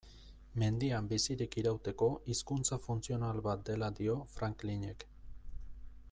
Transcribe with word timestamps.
Mendian 0.61 1.09
bizirik 1.11 1.57
irauteko 1.63 2.07
hizkuntza 2.33 2.79
funtzional 2.87 3.45
bat 3.51 3.63
dela 3.71 3.91
dio 4.01 4.19
Franklinek. 4.37 5.09